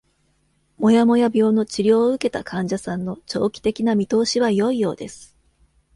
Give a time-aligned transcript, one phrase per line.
[0.79, 5.35] もやもや病の治療を受けた患者さんの長期的な見通しは良いようです。